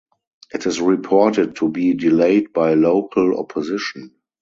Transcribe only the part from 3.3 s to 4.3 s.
opposition.